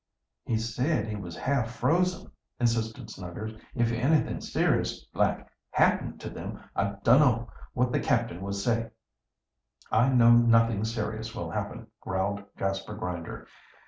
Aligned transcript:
"He 0.47 0.57
said 0.57 1.05
he 1.05 1.15
was 1.15 1.37
half 1.37 1.69
frozen," 1.75 2.31
insisted 2.59 3.11
Snuggers. 3.11 3.53
"If 3.75 3.91
anything 3.91 4.41
serious 4.41 5.05
like 5.13 5.45
happened 5.69 6.19
to 6.21 6.29
them, 6.31 6.59
I 6.75 6.95
dunno 7.03 7.47
what 7.73 7.91
the 7.91 7.99
captain 7.99 8.41
would 8.41 8.55
say." 8.55 8.89
"I 9.91 10.09
know 10.09 10.31
nothing 10.31 10.85
serious 10.85 11.35
will 11.35 11.51
happen," 11.51 11.85
growled 11.99 12.43
Jasper 12.57 12.95
Grinder. 12.95 13.45